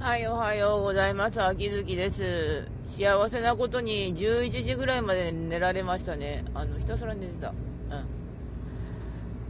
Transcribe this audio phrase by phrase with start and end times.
[0.00, 1.42] はい、おはようございます。
[1.42, 2.66] 秋月です。
[2.84, 6.42] 幸せなことに11時ぐらいまで寝られましたね。
[6.54, 7.50] あの、ひたすら寝てた。
[7.50, 7.54] うん。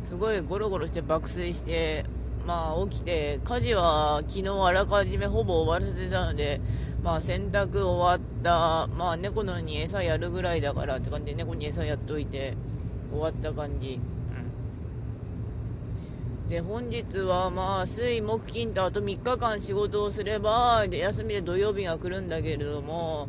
[0.05, 2.05] すごいゴロゴロして爆睡して、
[2.49, 6.61] まあ起きて、家事は昨日あらかじめほぼ終わらせてたので、
[7.01, 12.57] まあ洗濯終わった、まあ猫のに餌やるぐらいだからって感じで猫に餌やっといて
[13.13, 14.01] 終わった感じ。
[16.51, 23.29] で本日はまあ水木金とあと3日間仕事をすればで休みで土曜日が来るんだけれども、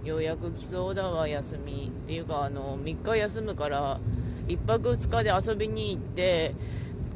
[0.00, 1.92] うん、ようやく来そうだわ休み。
[1.94, 4.00] っていうかあの3日休むから
[4.48, 6.54] 1泊2日で遊びに行って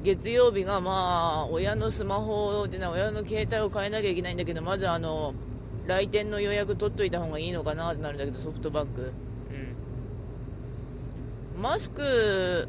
[0.03, 5.33] 月曜日がまあ親のスマホでな親の携帯を変えなきゃいけないんだけどまずあの
[5.87, 9.15] 来店の予約取っといた方がいいのかなってなるんだけどソフトバンク
[11.57, 11.63] うん。
[11.63, 12.69] マスク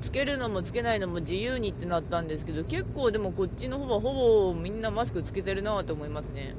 [0.00, 6.54] つけるのもつけないのも自由にってなったんですけど結構でもこっちの方はほぼみんなマスクつけてるなと思いますね、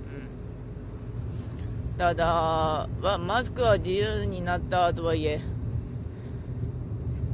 [1.94, 5.40] うん、ただマスクは自由になったとはいえ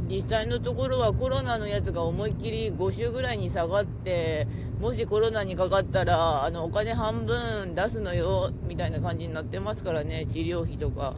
[0.08, 4.48] 実際のところはコロナのやつが思いっきり5週ぐらいに下がって
[4.80, 11.16] もしコロナにかかったらあのお金半分出すのよみたいな感じになってますからね治療費とか。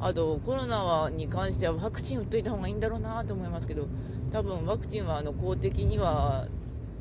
[0.00, 3.86] あとコロナに関してはワクチン打っといた方がいいんだろうなと思いますけど
[4.30, 6.46] 多分ワクチンはあの公的には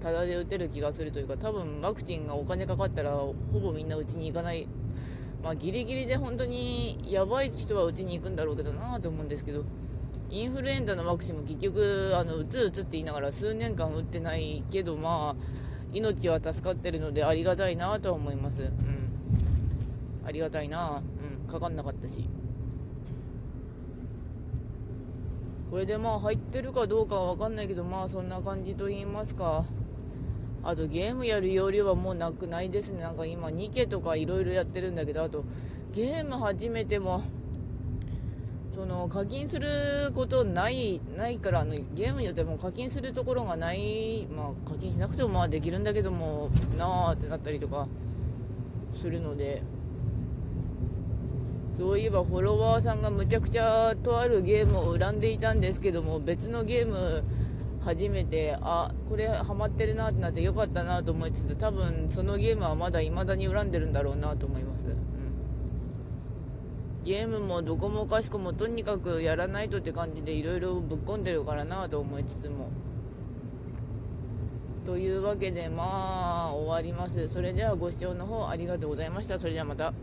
[0.01, 4.67] タダで打てる気がするというか多分ワクチンがお金かかったらほぼみんなうちに行かない。
[5.43, 9.63] まあギリギリで本当にやばい人はうちに行くんだろうけどなと思うんですけど
[10.31, 18.63] インフルエンザのワクチンも結局あの打つ打つって言いながら数年間打ってないけどまあ命は助かってるのでありがたいなとは思います。
[18.63, 18.71] うん。
[20.25, 21.01] ありがたいな。
[21.43, 21.47] うん。
[21.47, 22.27] かかんなかったし。
[25.75, 29.65] これでまあ入ってるかどうかは分かんないけどまあそんな感じと言いますか。
[30.63, 33.03] あとゲームやる容量はもうなくないですね。
[33.03, 35.43] なんか今ニケとかいろいろやってるんだけどあと
[35.93, 37.21] ゲーム始めても
[38.71, 44.27] その課金することないないからあのゲームによっても課金するところがない。
[44.27, 47.85] まあ課金しなくてもまあできるんだけどもなあってなったりとか
[48.93, 49.61] するので。
[51.77, 57.23] そういえばフォロワーさんがむちゃくちゃとあるゲームを恨んでいたんですけども別のゲーム
[57.83, 64.95] 初めてあこれハマってるなってなってよかったなと思いつつ多分そのゲームはまだ未だに恨んでるんだろうなと思います、うん、
[67.03, 72.69] ゲームもどこもかしこもとにかくやらないとって感じでいろいろぶっ込んでるからなと思いつつも。
[74.85, 77.27] というわけでまあ終わります。
[77.27, 79.39] それではご視聴の方ありがとうございました。
[79.39, 79.93] それではまた。